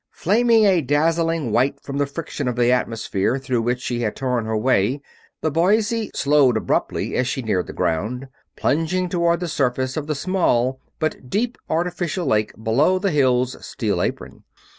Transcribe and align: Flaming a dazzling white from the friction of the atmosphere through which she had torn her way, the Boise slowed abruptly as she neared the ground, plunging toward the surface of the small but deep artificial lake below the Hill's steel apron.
Flaming 0.09 0.63
a 0.65 0.81
dazzling 0.81 1.51
white 1.51 1.79
from 1.83 1.99
the 1.99 2.07
friction 2.07 2.47
of 2.47 2.55
the 2.55 2.71
atmosphere 2.71 3.37
through 3.37 3.61
which 3.61 3.79
she 3.81 3.99
had 3.99 4.15
torn 4.15 4.45
her 4.45 4.57
way, 4.57 4.99
the 5.41 5.51
Boise 5.51 6.09
slowed 6.15 6.57
abruptly 6.57 7.13
as 7.15 7.27
she 7.27 7.43
neared 7.43 7.67
the 7.67 7.71
ground, 7.73 8.27
plunging 8.55 9.09
toward 9.09 9.39
the 9.41 9.47
surface 9.47 9.95
of 9.95 10.07
the 10.07 10.15
small 10.15 10.79
but 10.97 11.29
deep 11.29 11.55
artificial 11.69 12.25
lake 12.25 12.51
below 12.63 12.97
the 12.97 13.11
Hill's 13.11 13.63
steel 13.63 14.01
apron. 14.01 14.43